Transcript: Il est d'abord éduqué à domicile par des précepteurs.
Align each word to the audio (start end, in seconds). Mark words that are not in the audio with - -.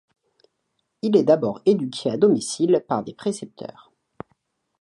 Il 1.03 1.15
est 1.15 1.21
d'abord 1.25 1.61
éduqué 1.67 2.09
à 2.09 2.17
domicile 2.17 2.83
par 2.87 3.03
des 3.03 3.13
précepteurs. 3.13 3.91